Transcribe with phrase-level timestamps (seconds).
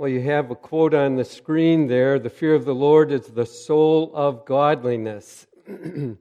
[0.00, 3.26] Well, you have a quote on the screen there the fear of the Lord is
[3.26, 5.46] the soul of godliness.
[5.66, 6.16] and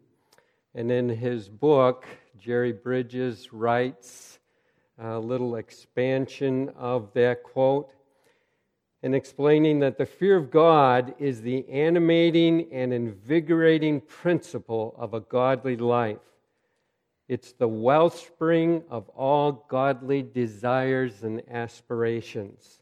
[0.75, 2.05] in his book,
[2.37, 4.39] Jerry Bridges writes
[4.97, 7.93] a little expansion of that quote
[9.02, 15.21] and explaining that the fear of God is the animating and invigorating principle of a
[15.21, 16.18] godly life.
[17.30, 22.79] It's the wellspring of all godly desires and aspirations.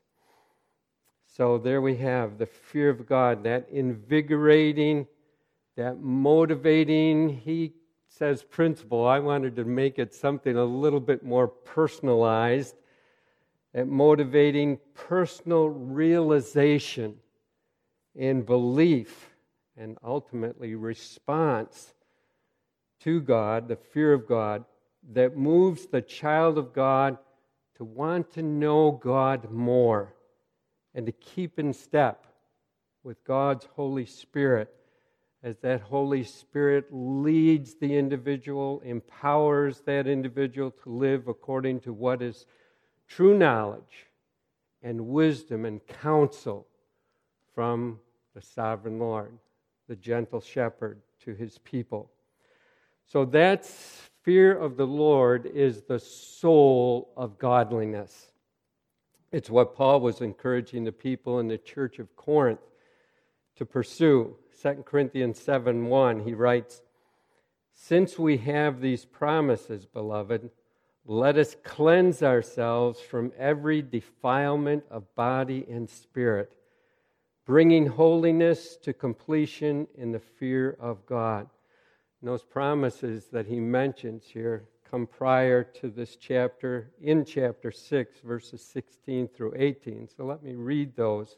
[1.38, 5.06] So there we have the fear of God, that invigorating,
[5.76, 7.74] that motivating, he
[8.08, 9.06] says principle.
[9.06, 12.76] I wanted to make it something a little bit more personalized,
[13.76, 17.18] that motivating personal realization
[18.20, 19.30] and belief
[19.78, 21.94] and ultimately response
[23.02, 24.66] to God, the fear of God,
[25.14, 27.20] that moves the child of God
[27.76, 30.16] to want to know God more
[30.98, 32.26] and to keep in step
[33.04, 34.74] with God's Holy Spirit
[35.44, 42.24] as that Holy Spirit leads the individual, empowers that individual to live according to what
[42.24, 42.48] is
[43.08, 44.08] true knowledge
[44.82, 46.68] and wisdom and counsel
[47.54, 48.00] from
[48.34, 49.38] the sovereign Lord,
[49.88, 52.10] the gentle shepherd to his people.
[53.06, 58.27] So that's fear of the Lord is the soul of godliness.
[59.32, 62.62] It's what Paul was encouraging the people in the church of Corinth
[63.58, 64.36] to pursue.
[64.62, 66.82] 2 Corinthians 7 1, he writes,
[67.74, 70.50] Since we have these promises, beloved,
[71.06, 76.52] let us cleanse ourselves from every defilement of body and spirit,
[77.46, 81.48] bringing holiness to completion in the fear of God.
[82.22, 88.20] And those promises that he mentions here come prior to this chapter, in chapter 6,
[88.22, 90.08] verses 16 through 18.
[90.16, 91.38] So let me read those.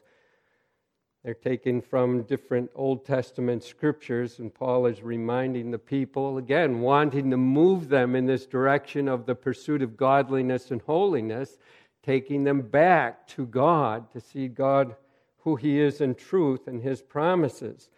[1.24, 7.30] They're taken from different Old Testament scriptures, and Paul is reminding the people, again, wanting
[7.30, 11.58] to move them in this direction of the pursuit of godliness and holiness,
[12.02, 14.94] taking them back to God to see God
[15.38, 17.90] who He is in truth and His promises.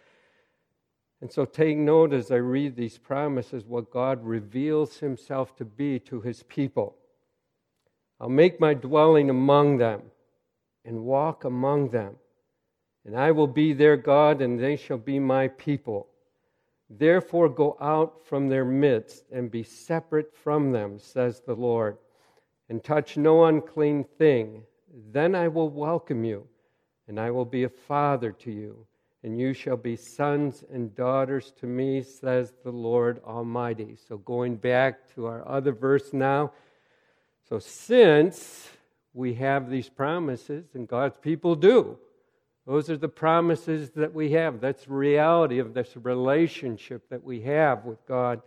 [1.23, 5.97] And so take note as I read these promises what God reveals himself to be
[5.99, 6.97] to his people.
[8.19, 10.01] I'll make my dwelling among them
[10.83, 12.17] and walk among them,
[13.05, 16.07] and I will be their God, and they shall be my people.
[16.89, 21.99] Therefore, go out from their midst and be separate from them, says the Lord,
[22.67, 24.63] and touch no unclean thing.
[25.13, 26.45] Then I will welcome you,
[27.07, 28.85] and I will be a father to you
[29.23, 33.97] and you shall be sons and daughters to me, says the Lord Almighty.
[34.07, 36.51] So, going back to our other verse now.
[37.47, 38.69] So, since
[39.13, 41.97] we have these promises, and God's people do,
[42.65, 44.59] those are the promises that we have.
[44.59, 48.41] That's the reality of this relationship that we have with God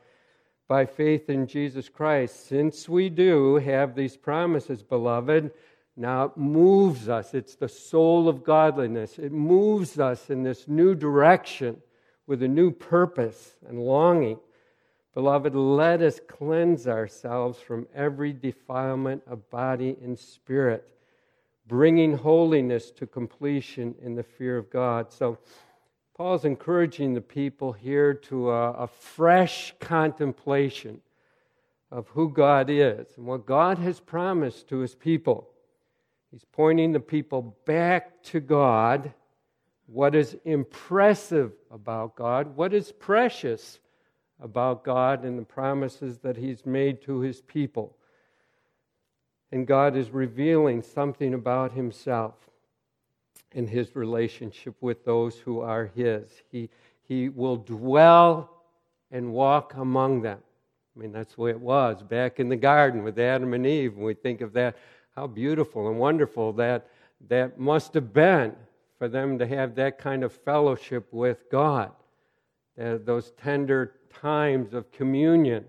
[0.68, 2.48] by faith in Jesus Christ.
[2.48, 5.50] Since we do have these promises, beloved,
[5.96, 7.32] now it moves us.
[7.32, 9.18] It's the soul of godliness.
[9.18, 11.80] It moves us in this new direction
[12.26, 14.38] with a new purpose and longing.
[15.14, 20.90] Beloved, let us cleanse ourselves from every defilement of body and spirit,
[21.66, 25.10] bringing holiness to completion in the fear of God.
[25.10, 25.38] So,
[26.14, 31.00] Paul's encouraging the people here to a, a fresh contemplation
[31.90, 35.48] of who God is and what God has promised to his people.
[36.36, 39.14] He's pointing the people back to God.
[39.86, 42.54] What is impressive about God?
[42.56, 43.80] What is precious
[44.38, 47.96] about God and the promises that He's made to His people?
[49.50, 52.34] And God is revealing something about Himself
[53.52, 56.28] in His relationship with those who are His.
[56.52, 56.68] He,
[57.02, 58.50] he will dwell
[59.10, 60.40] and walk among them.
[60.94, 63.96] I mean, that's the way it was back in the garden with Adam and Eve.
[63.96, 64.76] When we think of that,
[65.16, 66.88] how beautiful and wonderful that,
[67.28, 68.54] that must have been
[68.98, 71.90] for them to have that kind of fellowship with God.
[72.76, 75.64] Those tender times of communion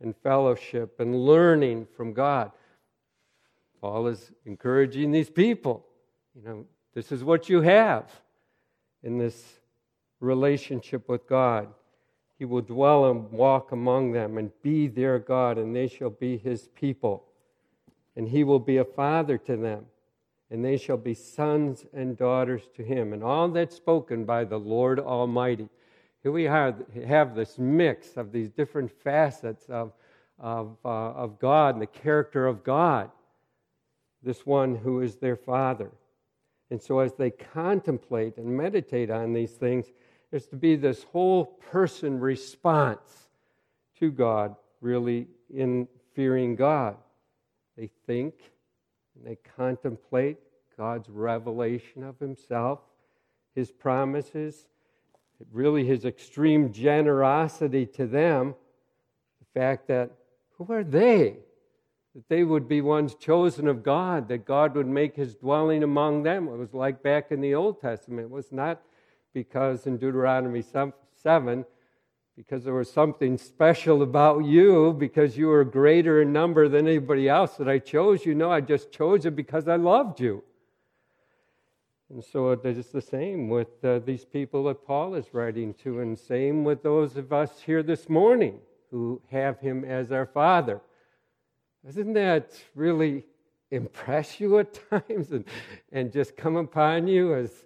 [0.00, 2.50] and fellowship and learning from God.
[3.80, 5.86] Paul is encouraging these people.
[6.34, 8.10] You know, this is what you have
[9.04, 9.60] in this
[10.18, 11.68] relationship with God.
[12.38, 16.36] He will dwell and walk among them and be their God, and they shall be
[16.36, 17.29] his people
[18.16, 19.86] and he will be a father to them,
[20.50, 23.12] and they shall be sons and daughters to him.
[23.12, 25.68] And all that's spoken by the Lord Almighty.
[26.22, 29.92] Here we have, have this mix of these different facets of,
[30.38, 33.10] of, uh, of God and the character of God,
[34.22, 35.90] this one who is their father.
[36.70, 39.86] And so, as they contemplate and meditate on these things,
[40.30, 43.28] there's to be this whole person response
[43.98, 46.96] to God, really in fearing God.
[47.80, 48.34] They think
[49.14, 50.36] and they contemplate
[50.76, 52.80] God's revelation of Himself,
[53.54, 54.68] His promises,
[55.50, 58.54] really His extreme generosity to them,
[59.38, 60.10] the fact that
[60.58, 61.36] who are they?
[62.14, 66.22] That they would be ones chosen of God, that God would make his dwelling among
[66.22, 66.48] them.
[66.48, 68.26] It was like back in the Old Testament.
[68.26, 68.82] It was not
[69.32, 71.64] because in Deuteronomy 7,
[72.36, 77.28] because there was something special about you, because you were greater in number than anybody
[77.28, 78.34] else that I chose you.
[78.34, 80.42] No, I just chose you because I loved you.
[82.08, 86.00] And so it is the same with uh, these people that Paul is writing to,
[86.00, 88.58] and same with those of us here this morning
[88.90, 90.80] who have him as our Father.
[91.84, 93.24] Doesn't that really
[93.70, 95.44] impress you at times and,
[95.92, 97.64] and just come upon you as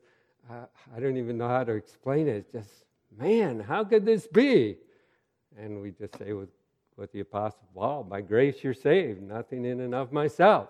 [0.50, 2.52] uh, I don't even know how to explain it.
[2.52, 2.83] Just,
[3.18, 4.76] man, how could this be?
[5.56, 6.48] And we just say with,
[6.96, 10.68] with the Apostle Paul, by grace you're saved, nothing in and of myself,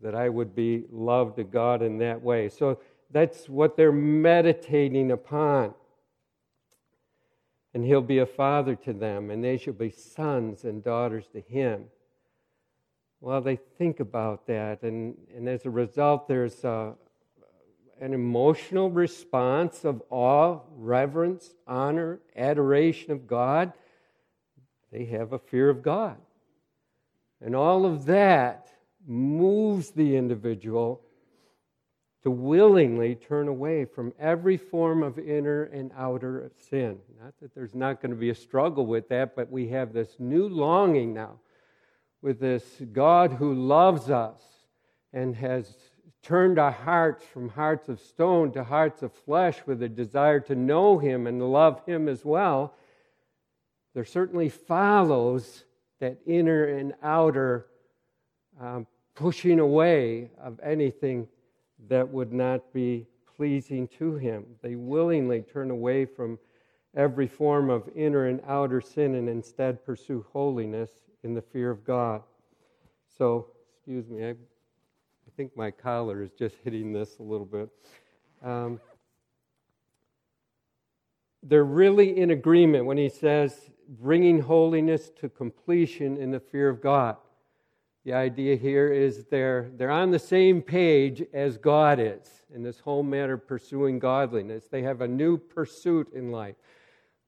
[0.00, 2.48] that I would be loved to God in that way.
[2.48, 2.80] So
[3.10, 5.74] that's what they're meditating upon
[7.74, 11.40] and he'll be a father to them, and they shall be sons and daughters to
[11.40, 11.86] him.
[13.20, 16.94] Well, they think about that, and, and as a result, there's a,
[18.02, 23.72] an emotional response of awe, reverence, honor, adoration of God.
[24.90, 26.16] They have a fear of God.
[27.40, 28.68] And all of that
[29.06, 31.00] moves the individual
[32.24, 36.98] to willingly turn away from every form of inner and outer sin.
[37.22, 40.16] Not that there's not going to be a struggle with that, but we have this
[40.18, 41.38] new longing now
[42.20, 44.40] with this God who loves us
[45.12, 45.72] and has
[46.22, 50.54] turned our hearts from hearts of stone to hearts of flesh with a desire to
[50.54, 52.74] know Him and love Him as well.
[53.94, 55.64] There certainly follows
[56.00, 57.66] that inner and outer
[58.60, 61.28] um, pushing away of anything
[61.88, 64.44] that would not be pleasing to him.
[64.62, 66.38] They willingly turn away from
[66.94, 70.90] every form of inner and outer sin and instead pursue holiness
[71.22, 72.22] in the fear of God.
[73.18, 74.34] So, excuse me, I,
[75.32, 77.70] I think my collar is just hitting this a little bit.
[78.44, 78.78] Um,
[81.42, 86.82] they're really in agreement when he says bringing holiness to completion in the fear of
[86.82, 87.16] God.
[88.04, 92.80] The idea here is they're, they're on the same page as God is in this
[92.80, 94.64] whole matter of pursuing godliness.
[94.70, 96.56] They have a new pursuit in life.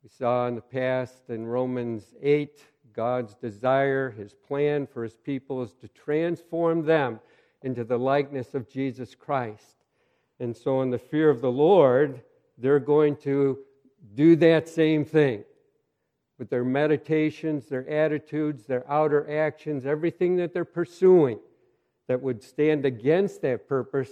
[0.02, 2.62] We saw in the past in Romans 8,
[2.92, 7.20] God's desire, his plan for his people is to transform them
[7.64, 9.76] into the likeness of Jesus Christ.
[10.38, 12.22] And so, in the fear of the Lord,
[12.58, 13.58] they're going to
[14.14, 15.44] do that same thing
[16.38, 21.38] with their meditations, their attitudes, their outer actions, everything that they're pursuing
[22.06, 24.10] that would stand against that purpose,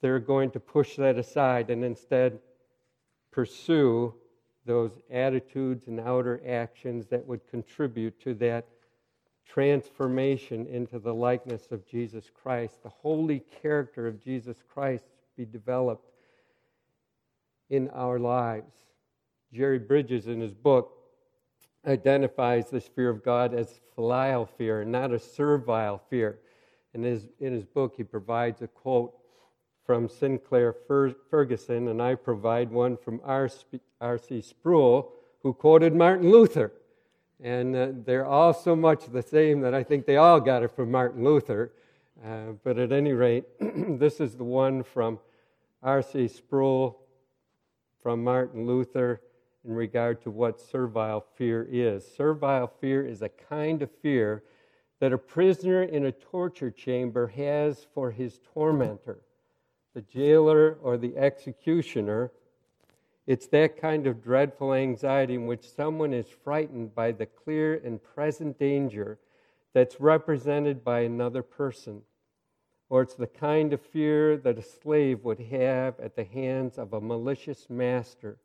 [0.00, 2.38] they're going to push that aside and instead
[3.30, 4.14] pursue
[4.64, 8.66] those attitudes and outer actions that would contribute to that
[9.46, 15.04] transformation into the likeness of Jesus Christ, the holy character of Jesus Christ
[15.36, 16.10] be developed
[17.70, 18.72] in our lives.
[19.52, 20.92] Jerry Bridges, in his book,
[21.86, 26.40] identifies this fear of God as filial fear not a servile fear.
[26.94, 29.14] In his, in his book, he provides a quote
[29.84, 30.74] from Sinclair
[31.30, 34.40] Ferguson, and I provide one from R.C.
[34.42, 36.72] Sproul, who quoted Martin Luther.
[37.42, 40.74] And uh, they're all so much the same that I think they all got it
[40.74, 41.72] from Martin Luther.
[42.24, 45.18] Uh, but at any rate, this is the one from
[45.82, 46.28] R.C.
[46.28, 46.98] Sproul,
[48.02, 49.20] from Martin Luther,
[49.66, 52.06] in regard to what servile fear is.
[52.16, 54.42] Servile fear is a kind of fear
[55.00, 59.18] that a prisoner in a torture chamber has for his tormentor,
[59.94, 62.32] the jailer or the executioner.
[63.26, 68.02] It's that kind of dreadful anxiety in which someone is frightened by the clear and
[68.02, 69.18] present danger
[69.72, 72.02] that's represented by another person.
[72.88, 76.92] Or it's the kind of fear that a slave would have at the hands of
[76.92, 78.38] a malicious master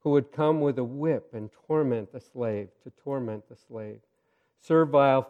[0.00, 4.00] who would come with a whip and torment the slave, to torment the slave.
[4.60, 5.26] Servile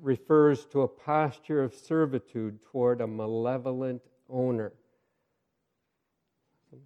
[0.00, 4.72] refers to a posture of servitude toward a malevolent owner.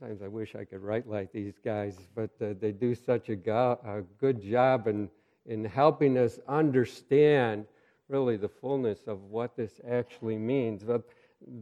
[0.02, 3.36] Sometimes I wish I could write like these guys, but uh, they do such a,
[3.36, 5.08] go- a good job in,
[5.46, 7.66] in helping us understand
[8.08, 10.82] really the fullness of what this actually means.
[10.82, 11.04] But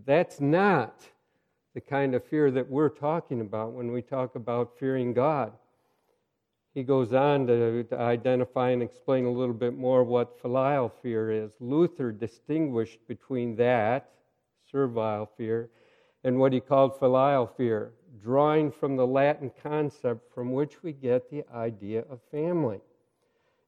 [0.07, 1.03] that's not
[1.75, 5.53] the kind of fear that we're talking about when we talk about fearing God.
[6.73, 11.31] He goes on to, to identify and explain a little bit more what filial fear
[11.31, 11.53] is.
[11.61, 14.13] Luther distinguished between that,
[14.73, 15.69] servile fear,
[16.25, 17.93] and what he called filial fear,
[18.23, 22.81] drawing from the Latin concept from which we get the idea of family.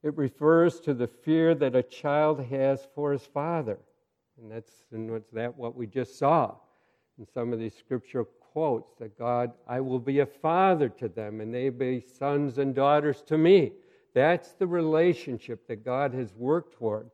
[0.03, 3.79] It refers to the fear that a child has for his father.
[4.41, 4.73] And that's
[5.33, 6.55] that what we just saw
[7.19, 11.41] in some of these scriptural quotes that God, I will be a father to them,
[11.41, 13.73] and they be sons and daughters to me.
[14.15, 17.11] That's the relationship that God has worked toward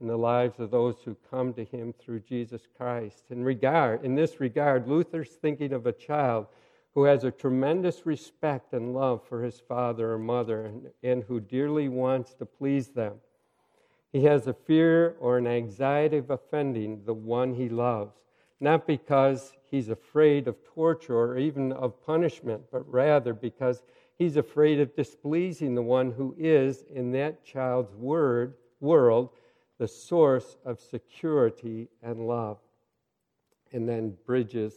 [0.00, 3.24] in the lives of those who come to him through Jesus Christ.
[3.30, 6.46] In regard, in this regard, Luther's thinking of a child
[6.94, 11.40] who has a tremendous respect and love for his father or mother and, and who
[11.40, 13.14] dearly wants to please them.
[14.12, 18.14] He has a fear or an anxiety of offending the one he loves,
[18.60, 23.82] not because he's afraid of torture or even of punishment, but rather because
[24.18, 29.30] he's afraid of displeasing the one who is, in that child's word, world,
[29.78, 32.58] the source of security and love.
[33.72, 34.74] And then Bridges,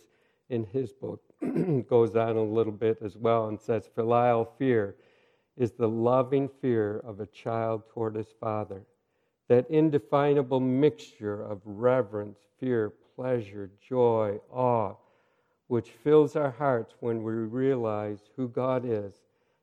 [0.49, 1.21] in his book,
[1.89, 4.95] goes on a little bit as well and says filial fear
[5.57, 8.81] is the loving fear of a child toward his father.
[9.47, 14.95] That indefinable mixture of reverence, fear, pleasure, joy, awe,
[15.67, 19.13] which fills our hearts when we realize who God is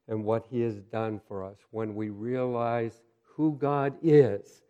[0.08, 1.58] and what He has done for us.
[1.70, 4.62] When we realize who God is,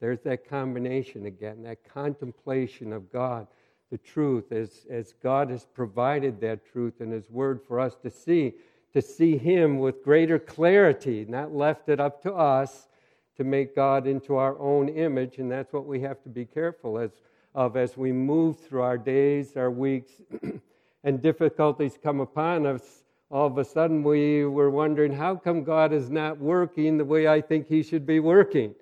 [0.00, 3.46] there's that combination again, that contemplation of God,
[3.90, 8.10] the truth, as, as God has provided that truth in His Word for us to
[8.10, 8.54] see,
[8.92, 12.88] to see Him with greater clarity, not left it up to us
[13.36, 15.38] to make God into our own image.
[15.38, 17.10] And that's what we have to be careful as
[17.54, 20.12] of as we move through our days, our weeks,
[21.04, 25.92] and difficulties come upon us, all of a sudden we were wondering, how come God
[25.92, 28.74] is not working the way I think He should be working?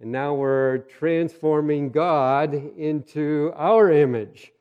[0.00, 4.52] And now we're transforming God into our image,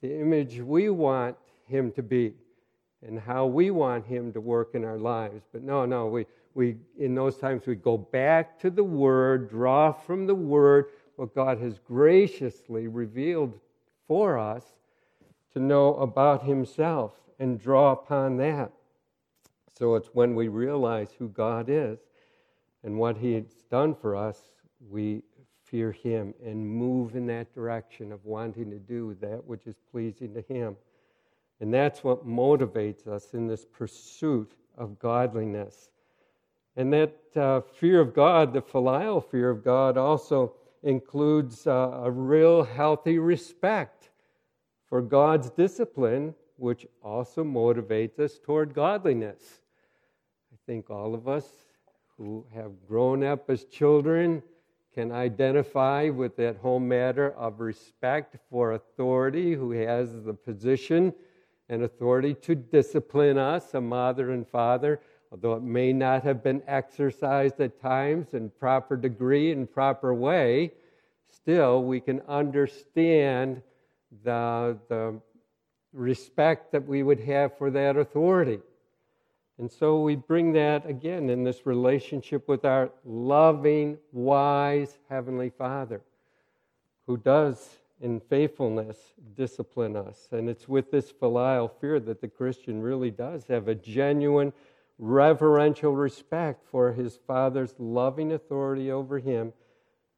[0.00, 2.34] the image we want Him to be,
[3.06, 5.44] and how we want Him to work in our lives.
[5.52, 9.92] But no, no, we, we in those times we go back to the Word, draw
[9.92, 13.58] from the Word, what God has graciously revealed
[14.06, 14.64] for us
[15.52, 18.72] to know about Himself and draw upon that.
[19.78, 21.98] So it's when we realize who God is
[22.82, 24.38] and what He's done for us,
[24.80, 25.22] we
[25.64, 30.34] fear Him and move in that direction of wanting to do that which is pleasing
[30.34, 30.76] to Him.
[31.60, 35.90] And that's what motivates us in this pursuit of godliness.
[36.76, 40.54] And that uh, fear of God, the filial fear of God, also
[40.84, 44.10] includes uh, a real healthy respect
[44.88, 49.60] for God's discipline, which also motivates us toward godliness.
[50.52, 51.46] I think all of us
[52.16, 54.42] who have grown up as children
[54.94, 61.12] can identify with that whole matter of respect for authority who has the position
[61.68, 66.62] and authority to discipline us, a mother and father, although it may not have been
[66.66, 70.72] exercised at times in proper degree and proper way,
[71.30, 73.60] still we can understand
[74.24, 75.20] the, the
[75.92, 78.58] respect that we would have for that authority.
[79.58, 86.00] And so we bring that again in this relationship with our loving, wise Heavenly Father
[87.08, 88.98] who does, in faithfulness,
[89.34, 90.28] discipline us.
[90.30, 94.52] And it's with this filial fear that the Christian really does have a genuine
[94.98, 99.54] reverential respect for his Father's loving authority over him,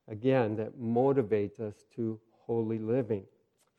[0.08, 3.24] again, that motivates us to holy living.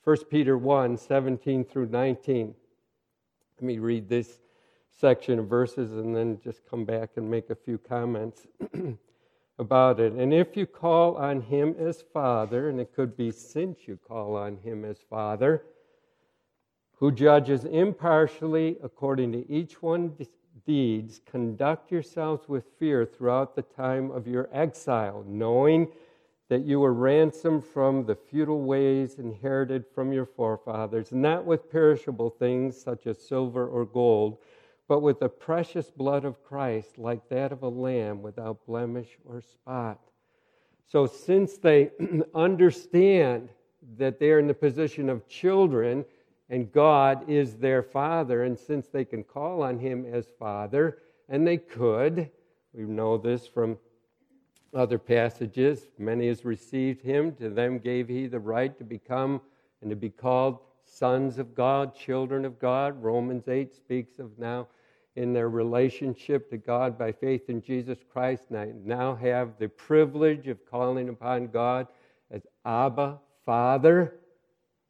[0.06, 2.56] 1 Peter 1 17 through 19.
[3.58, 4.39] Let me read this
[5.00, 8.48] section of verses and then just come back and make a few comments
[9.60, 10.13] about it.
[10.13, 14.36] And if you call on him as Father, and it could be since you call
[14.36, 15.63] on him as Father,
[16.95, 20.27] who judges impartially according to each one's
[20.65, 25.88] deeds, conduct yourselves with fear throughout the time of your exile, knowing
[26.50, 32.29] that you were ransomed from the futile ways inherited from your forefathers, not with perishable
[32.29, 34.38] things such as silver or gold,
[34.91, 39.39] but with the precious blood of Christ, like that of a lamb without blemish or
[39.39, 40.01] spot.
[40.86, 41.91] So, since they
[42.36, 43.48] understand
[43.98, 46.03] that they're in the position of children,
[46.50, 48.43] and God is their Father.
[48.43, 50.98] And since they can call on Him as Father,
[51.29, 52.29] and they could,
[52.74, 53.77] we know this from
[54.74, 59.39] other passages, many has received Him, to them gave He the right to become
[59.79, 63.01] and to be called sons of God, children of God.
[63.01, 64.67] Romans 8 speaks of now
[65.15, 68.44] in their relationship to God by faith in Jesus Christ.
[68.50, 71.88] And I now have the privilege of calling upon God
[72.32, 74.15] as Abba, Father.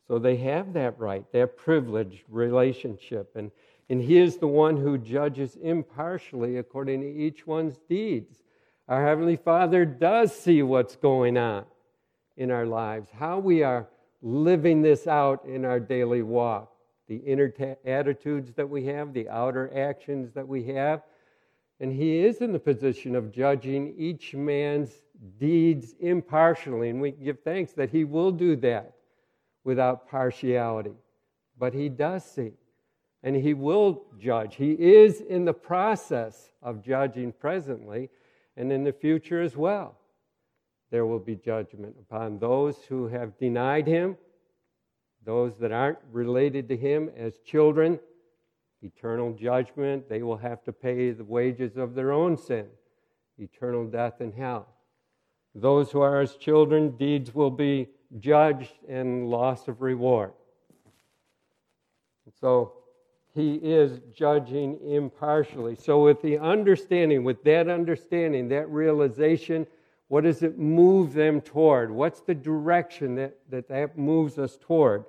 [0.08, 3.32] So they have that right, that privileged relationship.
[3.36, 3.52] And,
[3.90, 8.44] and He is the one who judges impartially according to each one's deeds.
[8.88, 11.66] Our Heavenly Father does see what's going on
[12.38, 13.88] in our lives, how we are
[14.22, 16.72] living this out in our daily walk,
[17.12, 17.54] the inner
[17.86, 21.02] attitudes that we have, the outer actions that we have.
[21.82, 24.94] And He is in the position of judging each man's
[25.38, 26.90] deeds impartially.
[26.90, 28.94] And we give thanks that He will do that
[29.66, 30.94] without partiality.
[31.60, 32.54] But He does see,
[33.24, 34.56] and He will judge.
[34.56, 38.10] He is in the process of judging presently
[38.56, 39.98] and in the future as well.
[40.92, 44.16] There will be judgment upon those who have denied Him,
[45.26, 48.00] those that aren't related to Him as children.
[48.82, 52.68] Eternal judgment, they will have to pay the wages of their own sin,
[53.38, 54.68] eternal death and hell.
[55.54, 60.34] Those who are His children, deeds will be judged and loss of reward.
[62.40, 62.74] So
[63.34, 65.76] he is judging impartially.
[65.76, 69.66] So, with the understanding, with that understanding, that realization,
[70.10, 71.92] what does it move them toward?
[71.92, 75.06] What's the direction that that, that moves us toward?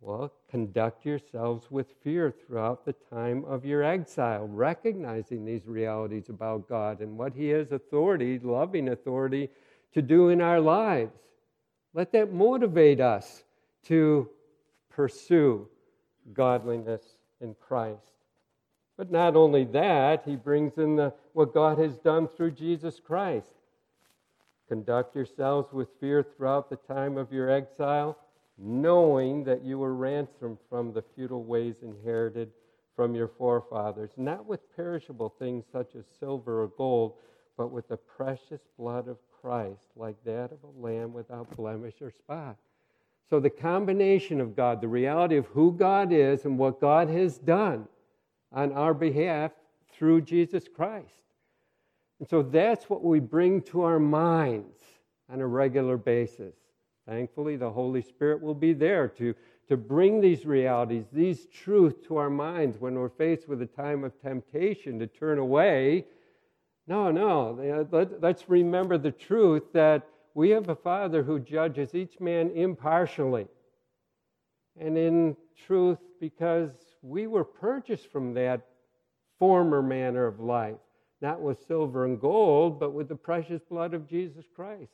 [0.00, 6.68] Well, conduct yourselves with fear throughout the time of your exile, recognizing these realities about
[6.68, 9.50] God and what He has authority, loving authority,
[9.92, 11.12] to do in our lives.
[11.92, 13.44] Let that motivate us
[13.84, 14.28] to
[14.88, 15.68] pursue
[16.32, 17.02] godliness
[17.40, 18.12] in Christ.
[18.96, 23.54] But not only that, he brings in the, what God has done through Jesus Christ.
[24.68, 28.18] Conduct yourselves with fear throughout the time of your exile,
[28.60, 32.50] knowing that you were ransomed from the futile ways inherited
[32.94, 37.14] from your forefathers, not with perishable things such as silver or gold,
[37.56, 42.10] but with the precious blood of Christ, like that of a lamb without blemish or
[42.10, 42.56] spot.
[43.28, 47.38] So, the combination of God, the reality of who God is and what God has
[47.38, 47.86] done
[48.52, 49.52] on our behalf
[49.92, 51.22] through Jesus Christ.
[52.18, 54.78] And so that's what we bring to our minds
[55.30, 56.54] on a regular basis.
[57.10, 59.34] Thankfully, the Holy Spirit will be there to,
[59.66, 64.04] to bring these realities, these truths to our minds when we're faced with a time
[64.04, 66.04] of temptation to turn away.
[66.86, 72.52] No, no, let's remember the truth that we have a Father who judges each man
[72.52, 73.48] impartially.
[74.78, 76.70] And in truth, because
[77.02, 78.60] we were purchased from that
[79.40, 80.76] former manner of life,
[81.20, 84.92] not with silver and gold, but with the precious blood of Jesus Christ.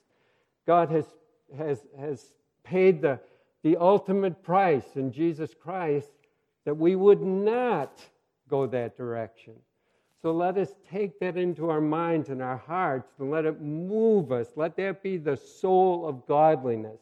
[0.66, 1.04] God has,
[1.56, 2.32] has, has
[2.64, 3.20] paid the,
[3.62, 6.10] the ultimate price in Jesus Christ
[6.64, 8.00] that we would not
[8.48, 9.54] go that direction.
[10.22, 14.32] So let us take that into our minds and our hearts and let it move
[14.32, 14.48] us.
[14.56, 17.00] Let that be the soul of godliness,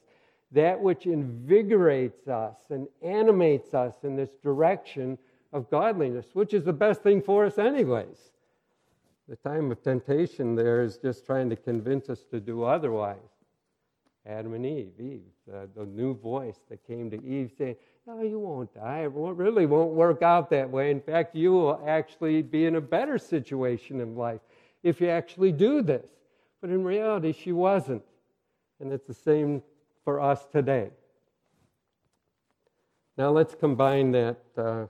[0.53, 5.17] that which invigorates us and animates us in this direction
[5.53, 8.33] of godliness, which is the best thing for us, anyways.
[9.29, 13.17] The time of temptation there is just trying to convince us to do otherwise.
[14.27, 15.21] Adam and Eve, Eve,
[15.53, 19.01] uh, the new voice that came to Eve saying, no, you won't die.
[19.01, 20.91] It really won't work out that way.
[20.91, 24.41] In fact, you will actually be in a better situation in life
[24.83, 26.07] if you actually do this.
[26.61, 28.03] But in reality, she wasn't.
[28.81, 29.63] And it's the same
[30.05, 30.91] for us today.
[33.17, 34.87] Now let's combine that, uh,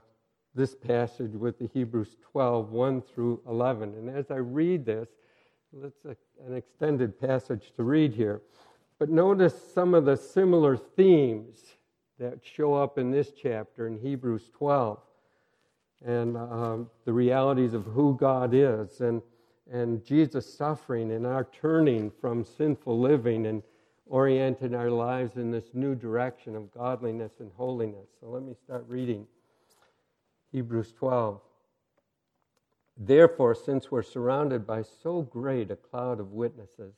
[0.53, 3.93] this passage with the Hebrews 12, 1 through 11.
[3.95, 5.09] And as I read this,
[5.83, 8.41] it's a, an extended passage to read here.
[8.97, 11.59] But notice some of the similar themes
[12.17, 14.99] that show up in this chapter in Hebrews 12
[16.05, 19.21] and um, the realities of who God is and,
[19.71, 23.63] and Jesus' suffering and our turning from sinful living and
[24.07, 28.07] orienting our lives in this new direction of godliness and holiness.
[28.19, 29.25] So let me start reading
[30.51, 31.41] Hebrews 12.
[32.97, 36.93] Therefore, since we're surrounded by so great a cloud of witnesses,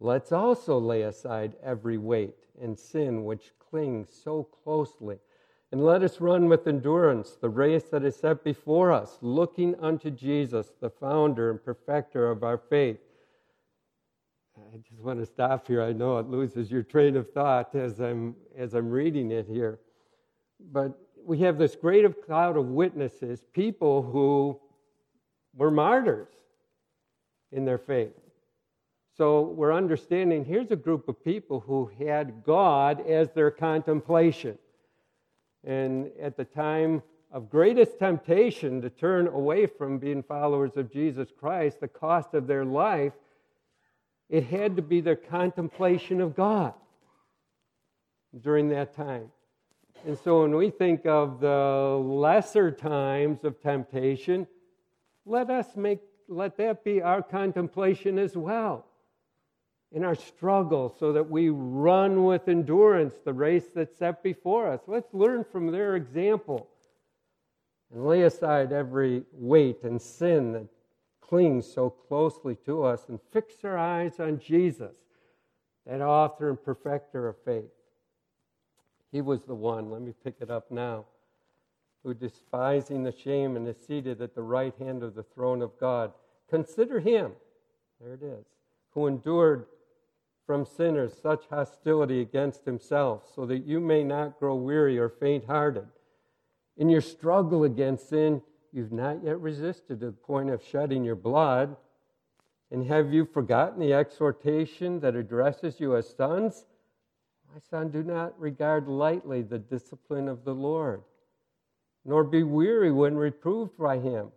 [0.00, 5.18] let's also lay aside every weight and sin which clings so closely.
[5.72, 10.10] And let us run with endurance the race that is set before us, looking unto
[10.10, 12.98] Jesus, the founder and perfecter of our faith.
[14.56, 15.82] I just want to stop here.
[15.82, 19.80] I know it loses your train of thought as I'm, as I'm reading it here.
[20.72, 24.58] But we have this great cloud of witnesses, people who
[25.54, 26.32] were martyrs
[27.52, 28.14] in their faith.
[29.16, 34.58] So we're understanding here's a group of people who had God as their contemplation.
[35.64, 37.02] And at the time
[37.32, 42.46] of greatest temptation to turn away from being followers of Jesus Christ, the cost of
[42.46, 43.14] their life,
[44.28, 46.74] it had to be their contemplation of God
[48.38, 49.30] during that time.
[50.06, 54.46] And so when we think of the lesser times of temptation,
[55.24, 58.85] let us make let that be our contemplation as well
[59.92, 64.80] in our struggle so that we run with endurance the race that's set before us.
[64.86, 66.68] Let's learn from their example
[67.92, 70.66] and lay aside every weight and sin that
[71.20, 74.94] clings so closely to us and fix our eyes on Jesus,
[75.86, 77.64] that author and perfecter of faith.
[79.12, 81.04] He was the one, let me pick it up now,
[82.02, 85.78] who despising the shame and is seated at the right hand of the throne of
[85.80, 86.12] God.
[86.50, 87.32] Consider him,
[88.00, 88.44] there it is,
[88.90, 89.66] who endured
[90.46, 95.44] from sinners such hostility against himself, so that you may not grow weary or faint
[95.46, 95.86] hearted.
[96.76, 101.16] In your struggle against sin, you've not yet resisted to the point of shedding your
[101.16, 101.76] blood.
[102.70, 106.66] And have you forgotten the exhortation that addresses you as sons?
[107.52, 111.02] My son, do not regard lightly the discipline of the Lord,
[112.04, 114.30] nor be weary when reproved by him.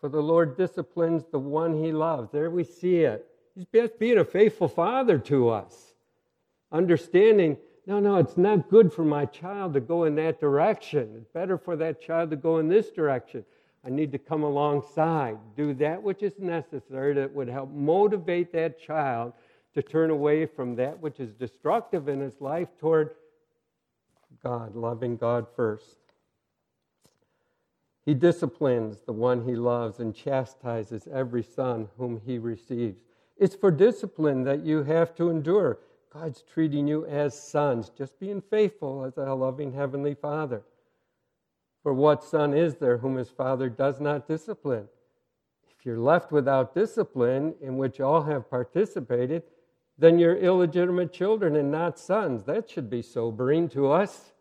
[0.00, 2.30] For the Lord disciplines the one he loves.
[2.30, 3.26] There we see it.
[3.58, 5.94] He's just being a faithful father to us.
[6.70, 7.56] Understanding,
[7.88, 11.16] no, no, it's not good for my child to go in that direction.
[11.16, 13.44] It's better for that child to go in this direction.
[13.84, 18.80] I need to come alongside, do that which is necessary that would help motivate that
[18.80, 19.32] child
[19.74, 23.10] to turn away from that which is destructive in his life toward
[24.40, 25.96] God, loving God first.
[28.06, 33.07] He disciplines the one he loves and chastises every son whom he receives.
[33.38, 35.78] It's for discipline that you have to endure.
[36.12, 40.62] God's treating you as sons, just being faithful as a loving Heavenly Father.
[41.82, 44.88] For what son is there whom his father does not discipline?
[45.78, 49.44] If you're left without discipline, in which all have participated,
[49.96, 52.44] then you're illegitimate children and not sons.
[52.44, 54.32] That should be sobering to us.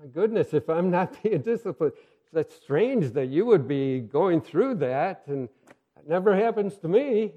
[0.00, 1.92] My goodness, if I'm not being disciplined,
[2.32, 7.32] that's strange that you would be going through that, and it never happens to me.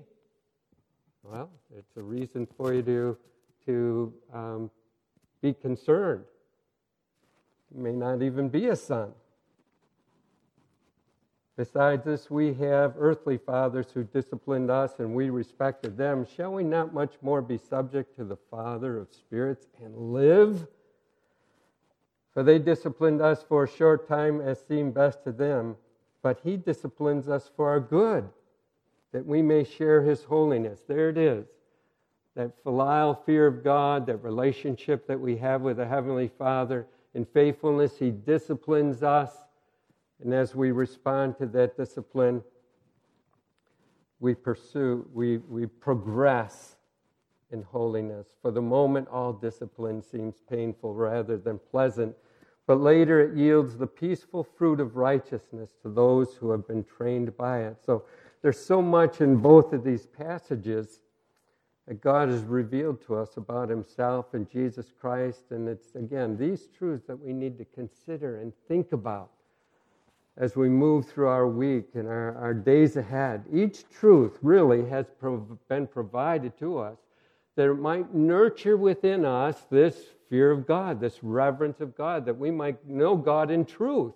[1.31, 3.17] Well, it's a reason for you to,
[3.65, 4.71] to um,
[5.41, 6.23] be concerned.
[7.73, 9.11] You may not even be a son.
[11.57, 16.27] Besides this, we have earthly fathers who disciplined us and we respected them.
[16.35, 20.67] Shall we not much more be subject to the Father of spirits and live?
[22.33, 25.77] For they disciplined us for a short time as seemed best to them,
[26.21, 28.29] but He disciplines us for our good
[29.15, 30.81] that we may share his holiness.
[30.89, 31.45] There it is.
[32.35, 36.85] That filial fear of God, that relationship that we have with the Heavenly Father.
[37.13, 39.31] In faithfulness, he disciplines us.
[40.21, 42.43] And as we respond to that discipline,
[44.19, 46.75] we pursue, we, we progress
[47.51, 48.27] in holiness.
[48.41, 52.13] For the moment, all discipline seems painful rather than pleasant,
[52.67, 57.37] but later it yields the peaceful fruit of righteousness to those who have been trained
[57.37, 57.77] by it.
[57.85, 58.03] So
[58.45, 60.99] there's so much in both of these passages
[61.87, 65.45] that God has revealed to us about Himself and Jesus Christ.
[65.49, 69.31] And it's, again, these truths that we need to consider and think about
[70.37, 73.45] as we move through our week and our, our days ahead.
[73.51, 76.99] Each truth really has prov- been provided to us
[77.55, 79.97] that it might nurture within us this
[80.29, 84.13] fear of God, this reverence of God, that we might know God in truth.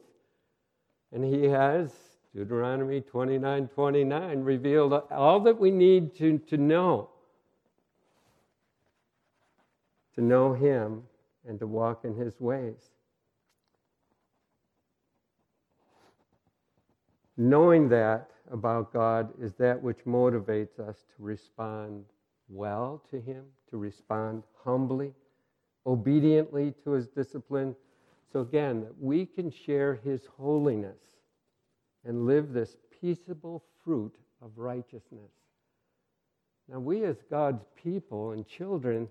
[1.11, 2.08] And He has
[2.39, 7.09] Deuteronomy 29 29 revealed all that we need to, to know.
[10.15, 11.03] To know Him
[11.45, 12.91] and to walk in His ways.
[17.35, 22.05] Knowing that about God is that which motivates us to respond
[22.47, 25.13] well to Him, to respond humbly,
[25.85, 27.75] obediently to His discipline.
[28.31, 30.99] So, again, we can share His holiness
[32.05, 35.31] and live this peaceable fruit of righteousness.
[36.71, 39.09] Now, we as God's people and children,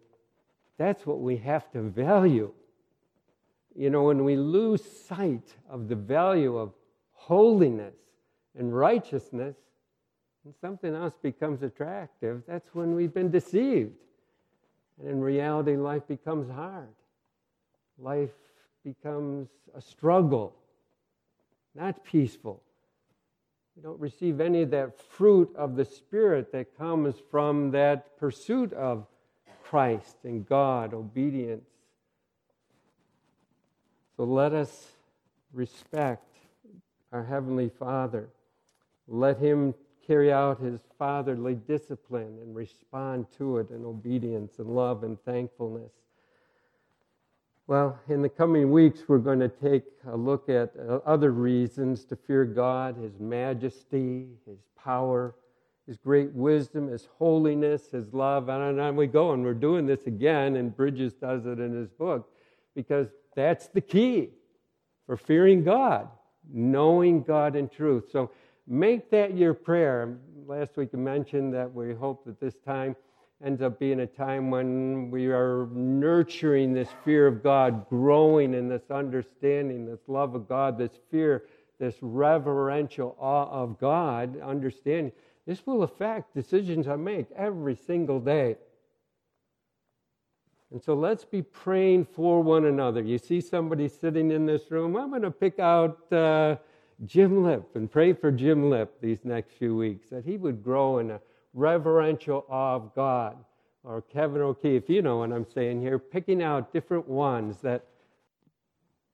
[0.79, 2.53] that's what we have to value.
[3.75, 6.73] You know, when we lose sight of the value of
[7.13, 7.95] holiness
[8.57, 9.57] and righteousness,
[10.45, 13.93] and something else becomes attractive, that's when we've been deceived.
[14.99, 16.89] And in reality, life becomes hard.
[17.99, 18.31] Life
[18.85, 20.55] becomes a struggle,
[21.75, 22.63] not peaceful.
[23.79, 28.73] We don't receive any of that fruit of the Spirit that comes from that pursuit
[28.73, 29.07] of
[29.63, 31.71] Christ and God, obedience.
[34.17, 34.89] So let us
[35.53, 36.27] respect
[37.13, 38.31] our Heavenly Father.
[39.07, 39.75] Let Him
[40.09, 45.93] carry out His fatherly discipline and respond to it in obedience and love and thankfulness.
[47.69, 52.07] Well, in the coming weeks, we're going to take a look at uh, other reasons
[52.07, 55.35] to fear God His majesty, His power,
[55.87, 58.49] His great wisdom, His holiness, His love.
[58.49, 59.33] And on we go.
[59.33, 62.31] And we're doing this again, and Bridges does it in his book,
[62.75, 64.31] because that's the key
[65.05, 66.09] for fearing God,
[66.51, 68.05] knowing God in truth.
[68.11, 68.31] So
[68.67, 70.17] make that your prayer.
[70.47, 72.97] Last week I mentioned that we hope that this time
[73.45, 78.69] ends up being a time when we are nurturing this fear of God, growing in
[78.69, 81.45] this understanding, this love of God, this fear,
[81.79, 85.13] this reverential awe of God, understanding.
[85.47, 88.57] This will affect decisions I make every single day.
[90.71, 93.01] And so let's be praying for one another.
[93.01, 96.57] You see somebody sitting in this room, I'm going to pick out uh,
[97.07, 100.99] Jim Lip and pray for Jim Lip these next few weeks, that he would grow
[100.99, 101.21] in a
[101.59, 103.37] reverential awe of God.
[103.85, 107.85] Or Kevin O'Keefe, you know what I'm saying here, picking out different ones that,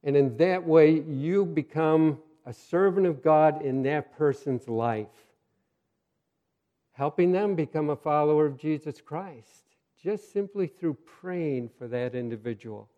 [0.03, 5.07] and in that way, you become a servant of God in that person's life,
[6.93, 9.65] helping them become a follower of Jesus Christ,
[10.03, 12.89] just simply through praying for that individual.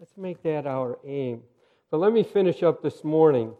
[0.00, 1.42] Let's make that our aim.
[1.90, 3.52] But let me finish up this morning.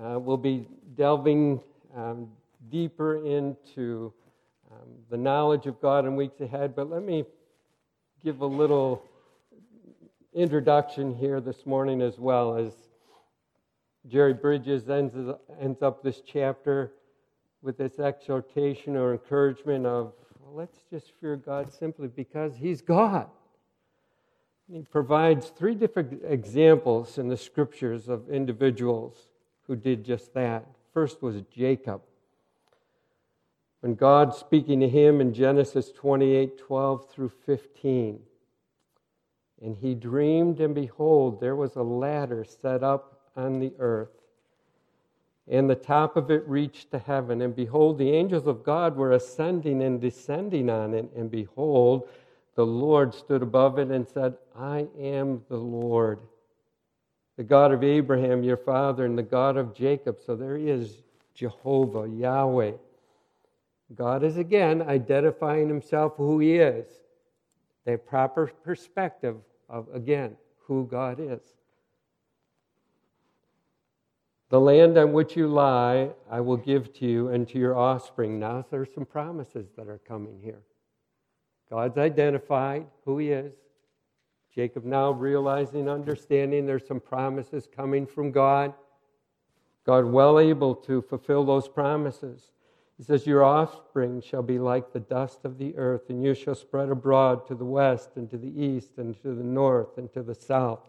[0.00, 1.60] Uh, we'll be delving
[1.94, 2.28] um,
[2.70, 4.12] deeper into
[4.70, 7.24] um, the knowledge of God in weeks ahead, but let me
[8.22, 9.02] give a little
[10.32, 12.72] introduction here this morning as well as
[14.06, 15.14] Jerry Bridges ends,
[15.60, 16.92] ends up this chapter
[17.62, 23.28] with this exhortation or encouragement of well, let's just fear God simply because He's God.
[24.70, 29.16] He provides three different examples in the scriptures of individuals
[29.66, 30.64] who did just that.
[30.94, 32.02] First was Jacob
[33.80, 38.20] when God speaking to him in Genesis 28 12 through 15.
[39.62, 44.08] And he dreamed, and behold, there was a ladder set up on the earth,
[45.46, 47.42] and the top of it reached to heaven.
[47.42, 51.10] And behold, the angels of God were ascending and descending on it.
[51.14, 52.08] And behold,
[52.54, 56.20] the Lord stood above it and said, I am the Lord,
[57.36, 60.18] the God of Abraham, your father, and the God of Jacob.
[60.24, 61.02] So there he is,
[61.34, 62.72] Jehovah, Yahweh.
[63.94, 66.86] God is again identifying himself who he is.
[67.84, 69.36] The proper perspective
[69.68, 71.40] of, again, who God is.
[74.50, 78.38] The land on which you lie, I will give to you and to your offspring.
[78.38, 80.62] Now, there's some promises that are coming here.
[81.70, 83.54] God's identified who he is.
[84.52, 88.74] Jacob now realizing, understanding there's some promises coming from God.
[89.86, 92.50] God well able to fulfill those promises.
[93.00, 96.54] He says, Your offspring shall be like the dust of the earth, and you shall
[96.54, 100.22] spread abroad to the west, and to the east, and to the north, and to
[100.22, 100.80] the south.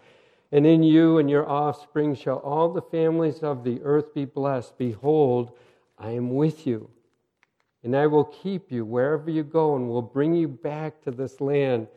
[0.51, 4.77] And in you and your offspring shall all the families of the earth be blessed.
[4.77, 5.57] Behold,
[5.97, 6.89] I am with you,
[7.81, 11.39] and I will keep you wherever you go, and will bring you back to this
[11.39, 11.87] land.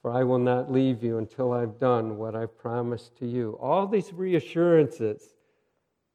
[0.00, 3.58] For I will not leave you until I've done what I've promised to you.
[3.60, 5.33] All these reassurances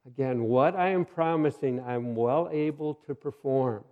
[0.10, 3.84] Again, what I am promising, I'm well able to perform.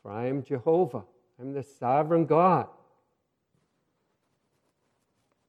[0.00, 1.02] For I am Jehovah,
[1.40, 2.68] I'm the sovereign God.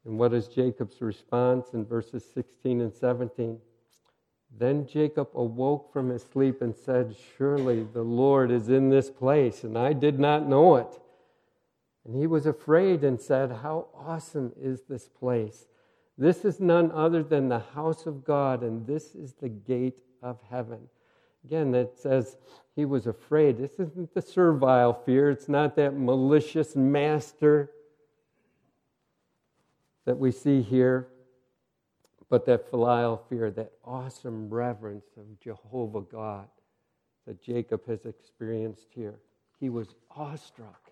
[0.03, 3.59] And what is Jacob's response in verses 16 and 17?
[4.57, 9.63] Then Jacob awoke from his sleep and said, Surely the Lord is in this place,
[9.63, 10.99] and I did not know it.
[12.05, 15.67] And he was afraid and said, How awesome is this place!
[16.17, 20.39] This is none other than the house of God, and this is the gate of
[20.49, 20.79] heaven.
[21.43, 22.37] Again, that says
[22.75, 23.57] he was afraid.
[23.57, 27.71] This isn't the servile fear, it's not that malicious master
[30.05, 31.07] that we see here,
[32.29, 36.47] but that filial fear, that awesome reverence of Jehovah God
[37.27, 39.19] that Jacob has experienced here.
[39.59, 40.91] He was awestruck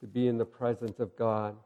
[0.00, 1.56] to be in the presence of God.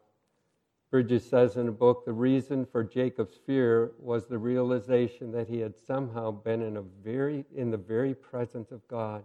[0.96, 5.58] Bridges says in a book the reason for Jacob's fear was the realization that he
[5.60, 9.22] had somehow been in, a very, in the very presence of God.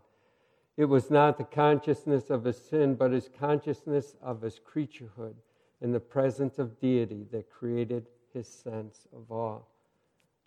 [0.75, 5.35] It was not the consciousness of his sin, but his consciousness of his creaturehood
[5.79, 9.61] in the presence of deity that created his sense of awe.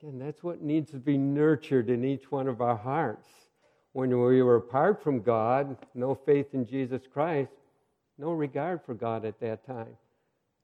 [0.03, 3.31] Again, that's what needs to be nurtured in each one of our hearts.
[3.95, 7.55] When we were apart from God, no faith in Jesus Christ,
[8.19, 9.97] no regard for God at that time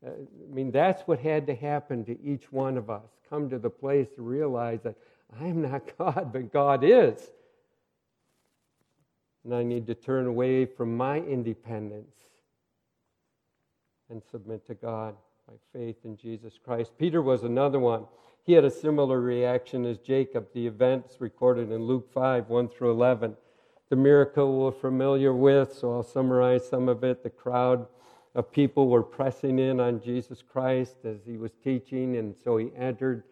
[0.05, 3.09] Uh, I mean, that's what had to happen to each one of us.
[3.29, 4.97] Come to the place to realize that
[5.41, 7.31] I'm not God, but God is.
[9.45, 12.17] And I need to turn away from my independence
[14.11, 15.15] and submit to God
[15.47, 16.93] by faith in Jesus Christ.
[16.99, 18.05] Peter was another one.
[18.43, 20.49] He had a similar reaction as Jacob.
[20.53, 23.37] The events recorded in Luke 5 1 through 11.
[23.89, 27.23] The miracle we're familiar with, so I'll summarize some of it.
[27.23, 27.87] The crowd
[28.35, 32.71] of people were pressing in on Jesus Christ as he was teaching, and so he
[32.77, 33.25] entered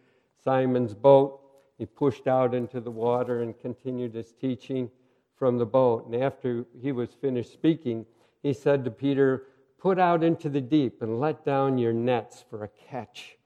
[0.43, 1.39] Simon's boat.
[1.77, 4.89] He pushed out into the water and continued his teaching
[5.37, 6.05] from the boat.
[6.05, 8.05] And after he was finished speaking,
[8.43, 9.45] he said to Peter,
[9.77, 13.37] Put out into the deep and let down your nets for a catch.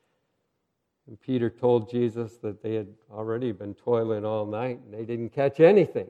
[1.08, 5.30] And Peter told Jesus that they had already been toiling all night and they didn't
[5.30, 6.10] catch anything.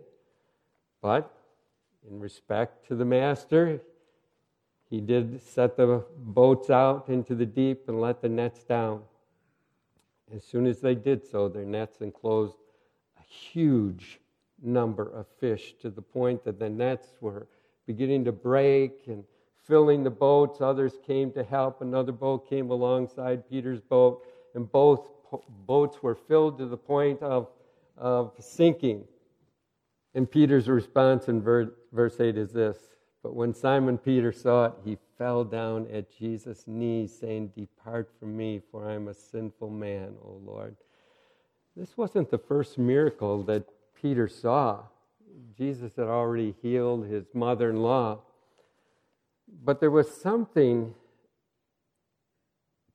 [1.02, 1.30] But
[2.10, 3.82] in respect to the master,
[4.94, 9.02] he did set the boats out into the deep and let the nets down.
[10.32, 12.58] As soon as they did so, their nets enclosed
[13.18, 14.20] a huge
[14.62, 17.48] number of fish to the point that the nets were
[17.88, 19.24] beginning to break and
[19.66, 20.62] filling the boats.
[20.62, 21.82] Others came to help.
[21.82, 27.20] Another boat came alongside Peter's boat, and both po- boats were filled to the point
[27.24, 27.48] of,
[27.98, 29.06] of sinking.
[30.14, 32.93] And Peter's response in ver- verse 8 is this
[33.24, 38.36] But when Simon Peter saw it, he fell down at Jesus' knees, saying, Depart from
[38.36, 40.76] me, for I am a sinful man, O Lord.
[41.76, 43.64] This wasn't the first miracle that
[44.00, 44.84] Peter saw.
[45.58, 48.20] Jesus had already healed his mother in law.
[49.64, 50.94] But there was something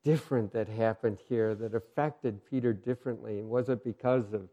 [0.04, 3.42] different that happened here that affected Peter differently.
[3.42, 4.48] Was it because of,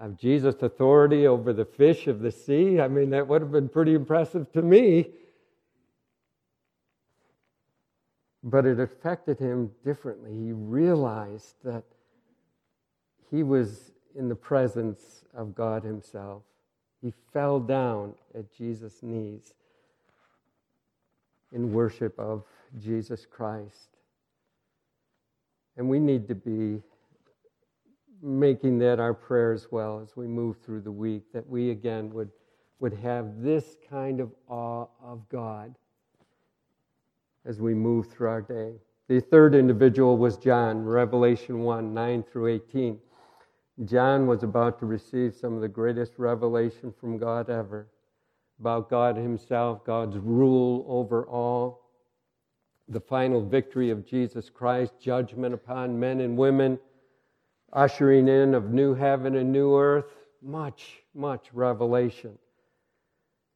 [0.00, 2.80] of Jesus' authority over the fish of the sea?
[2.80, 5.10] I mean, that would have been pretty impressive to me.
[8.42, 10.32] But it affected him differently.
[10.32, 11.84] He realized that
[13.30, 16.42] he was in the presence of God Himself.
[17.00, 19.54] He fell down at Jesus' knees
[21.52, 22.44] in worship of
[22.78, 23.96] Jesus Christ.
[25.76, 26.82] And we need to be
[28.22, 32.12] making that our prayer as well as we move through the week, that we again
[32.12, 32.30] would,
[32.78, 35.74] would have this kind of awe of God
[37.44, 38.74] as we move through our day.
[39.08, 42.98] The third individual was John, Revelation 1 9 through 18.
[43.84, 47.88] John was about to receive some of the greatest revelation from God ever
[48.60, 51.88] about God Himself, God's rule over all,
[52.88, 56.78] the final victory of Jesus Christ, judgment upon men and women,
[57.72, 60.12] ushering in of new heaven and new earth.
[60.42, 62.38] Much, much revelation.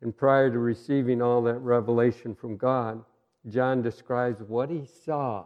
[0.02, 3.02] And prior to receiving all that revelation from God,
[3.48, 5.44] John describes what he saw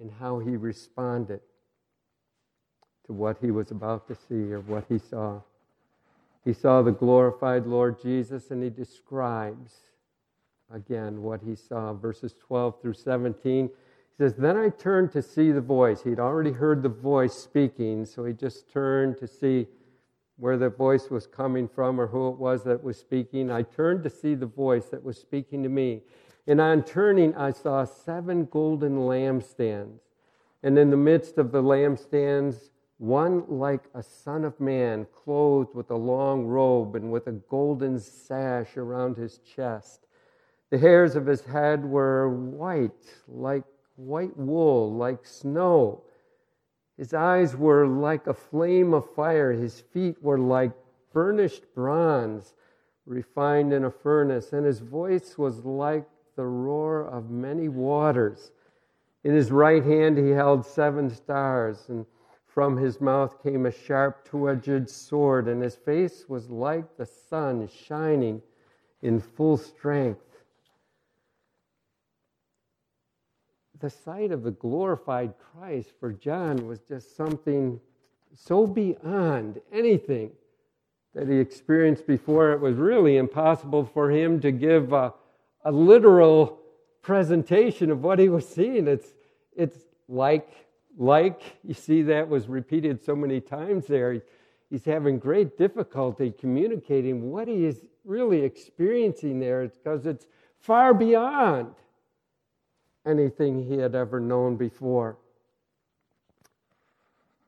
[0.00, 1.40] and how he responded
[3.06, 5.40] to what he was about to see or what he saw.
[6.44, 9.74] He saw the glorified Lord Jesus and he describes
[10.72, 11.94] again what he saw.
[11.94, 13.70] Verses 12 through 17.
[14.18, 16.02] Says, Then I turned to see the voice.
[16.02, 19.68] He'd already heard the voice speaking, so he just turned to see
[20.38, 23.48] where the voice was coming from or who it was that was speaking.
[23.48, 26.02] I turned to see the voice that was speaking to me.
[26.48, 30.00] And on turning, I saw seven golden lampstands.
[30.64, 35.90] And in the midst of the lampstands, one like a son of man, clothed with
[35.92, 40.06] a long robe and with a golden sash around his chest.
[40.70, 43.64] The hairs of his head were white, like
[43.98, 46.02] white wool, like snow.
[46.96, 49.52] His eyes were like a flame of fire.
[49.52, 50.72] His feet were like
[51.12, 52.54] burnished bronze,
[53.06, 54.52] refined in a furnace.
[54.52, 56.06] And his voice was like
[56.36, 58.52] the roar of many waters.
[59.24, 62.06] In his right hand he held seven stars, and
[62.46, 67.06] from his mouth came a sharp two edged sword, and his face was like the
[67.06, 68.40] sun shining
[69.02, 70.27] in full strength.
[73.80, 77.80] The sight of the glorified Christ for John was just something
[78.34, 80.32] so beyond anything
[81.14, 82.52] that he experienced before.
[82.52, 85.14] It was really impossible for him to give a,
[85.64, 86.58] a literal
[87.02, 88.88] presentation of what he was seeing.
[88.88, 89.14] It's,
[89.56, 90.68] it's like
[90.98, 94.20] like, you see, that was repeated so many times there.
[94.68, 100.26] He's having great difficulty communicating what he is really experiencing there because it's
[100.58, 101.72] far beyond
[103.06, 105.16] anything he had ever known before.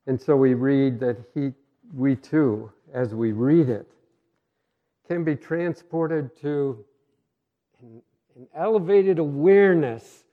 [0.07, 1.53] And so we read that he,
[1.95, 3.91] we too, as we read it,
[5.07, 6.85] can be transported to
[7.83, 8.03] an,
[8.37, 10.25] an elevated awareness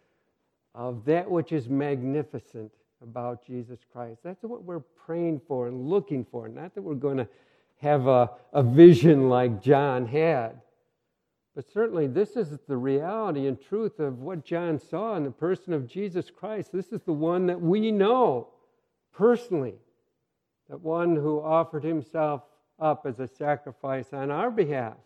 [0.74, 4.20] of that which is magnificent about Jesus Christ.
[4.24, 6.47] That's what we're praying for and looking for.
[6.47, 7.28] Not that we're going to
[7.82, 10.61] have a, a vision like John had.
[11.58, 15.74] But certainly, this is the reality and truth of what John saw in the person
[15.74, 16.72] of Jesus Christ.
[16.72, 18.49] This is the one that we know
[19.12, 19.74] personally,
[20.70, 22.43] that one who offered himself
[22.80, 24.97] up as a sacrifice on our behalf.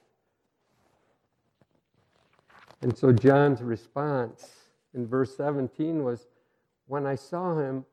[2.81, 4.49] And so, John's response
[4.93, 6.27] in verse 17 was
[6.85, 7.85] When I saw him,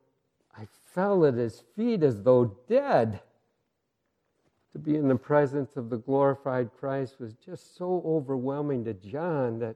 [0.56, 3.20] I fell at his feet as though dead.
[4.78, 9.58] To be in the presence of the glorified Christ was just so overwhelming to John
[9.58, 9.74] that,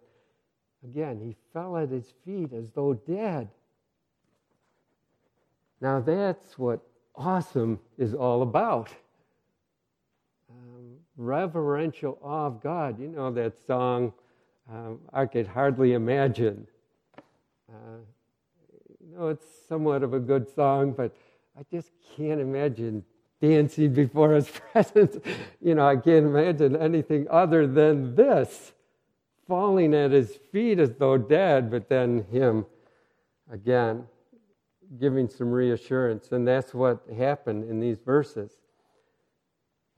[0.84, 3.48] again, he fell at his feet as though dead.
[5.80, 6.82] Now, that's what
[7.16, 8.90] awesome is all about.
[10.48, 13.00] Um, reverential awe of God.
[13.00, 14.12] You know that song,
[14.70, 16.68] um, I could hardly imagine.
[17.68, 17.98] Uh,
[19.04, 21.12] you know, it's somewhat of a good song, but
[21.58, 23.04] I just can't imagine
[23.42, 25.18] dancing before his presence.
[25.60, 28.72] You know, I can't imagine anything other than this
[29.46, 32.64] falling at his feet as though dead, but then him
[33.50, 34.06] again
[34.98, 36.32] giving some reassurance.
[36.32, 38.52] And that's what happened in these verses.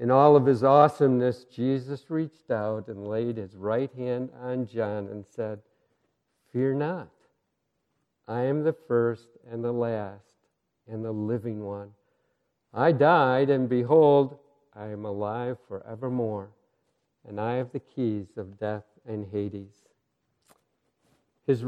[0.00, 5.06] In all of his awesomeness, Jesus reached out and laid his right hand on John
[5.06, 5.60] and said,
[6.52, 7.10] Fear not.
[8.26, 10.34] I am the first and the last
[10.88, 11.90] and the living one.
[12.74, 14.36] I died, and behold,
[14.74, 16.48] I am alive forevermore,
[17.28, 19.86] and I have the keys of death and Hades.
[21.46, 21.62] His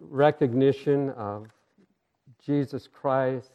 [0.00, 1.46] recognition of
[2.44, 3.52] Jesus Christ,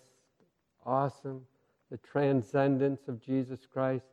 [0.83, 1.45] awesome,
[1.91, 4.07] the transcendence of Jesus Christ.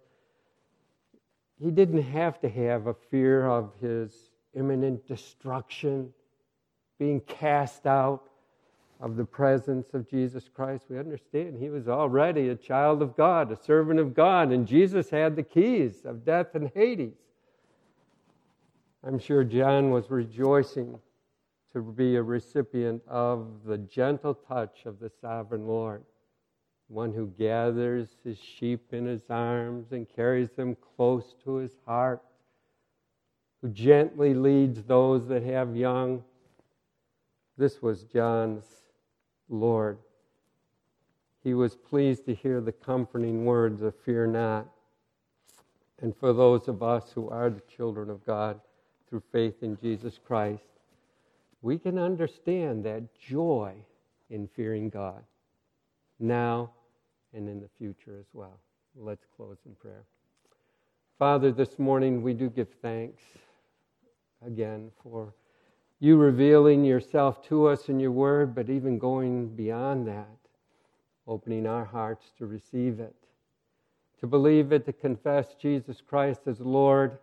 [1.59, 4.13] He didn't have to have a fear of his
[4.55, 6.13] imminent destruction,
[6.99, 8.29] being cast out
[9.01, 10.85] of the presence of Jesus Christ.
[10.89, 15.11] We understand he was already a child of God, a servant of God, and Jesus
[15.11, 17.17] had the keys of death and Hades.
[19.03, 20.99] I'm sure John was rejoicing
[21.73, 26.05] to be a recipient of the gentle touch of the sovereign Lord,
[26.89, 32.23] one who gathers his sheep in his arms and carries them close to his heart,
[33.61, 36.23] who gently leads those that have young.
[37.59, 38.84] This was John's
[39.49, 39.99] Lord.
[41.43, 44.67] He was pleased to hear the comforting words of fear not.
[46.01, 48.61] And for those of us who are the children of God
[49.09, 50.65] through faith in Jesus Christ,
[51.63, 53.75] we can understand that joy
[54.31, 55.23] in fearing God
[56.19, 56.71] now
[57.33, 58.59] and in the future as well.
[58.97, 60.05] Let's close in prayer.
[61.19, 63.23] Father, this morning we do give thanks
[64.45, 65.33] again for
[66.01, 70.37] you revealing yourself to us in your word, but even going beyond that,
[71.27, 73.15] opening our hearts to receive it,
[74.21, 77.19] to believe it, to confess Jesus Christ as Lord,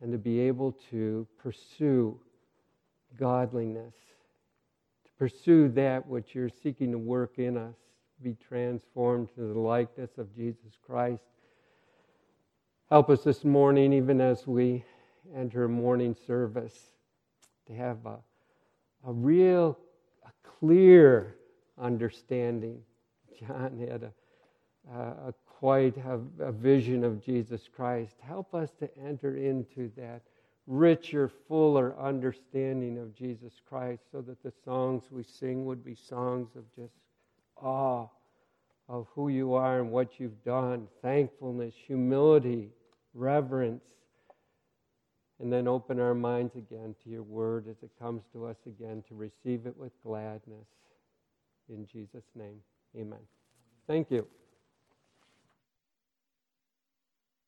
[0.00, 2.18] and to be able to pursue
[3.18, 3.94] godliness,
[5.04, 7.76] to pursue that which you're seeking to work in us,
[8.22, 11.22] be transformed to the likeness of Jesus Christ.
[12.90, 14.84] Help us this morning, even as we
[15.34, 16.95] enter morning service,
[17.66, 18.18] to have a,
[19.06, 19.78] a real,
[20.24, 21.36] a clear
[21.78, 22.80] understanding.
[23.38, 24.12] John had a,
[24.92, 28.16] a, a quite a, a vision of Jesus Christ.
[28.20, 30.22] Help us to enter into that
[30.66, 36.48] richer, fuller understanding of Jesus Christ so that the songs we sing would be songs
[36.56, 36.94] of just
[37.56, 38.08] awe
[38.88, 42.70] of who you are and what you've done, thankfulness, humility,
[43.14, 43.84] reverence,
[45.40, 49.02] and then open our minds again to your word as it comes to us again
[49.08, 50.66] to receive it with gladness.
[51.68, 52.60] In Jesus' name,
[52.96, 53.20] amen.
[53.86, 54.26] Thank you.